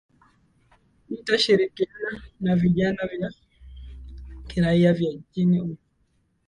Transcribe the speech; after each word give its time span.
ita 1.15 1.37
shirikiana 1.43 2.21
na 2.39 2.55
vyama 2.55 3.07
vya 3.07 3.33
kiraia 4.47 4.93
vya 4.93 5.11
nchini 5.11 5.59
humo 5.59 5.77